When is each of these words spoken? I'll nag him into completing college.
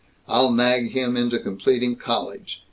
I'll 0.27 0.51
nag 0.51 0.93
him 0.93 1.15
into 1.15 1.37
completing 1.37 1.95
college. 1.95 2.59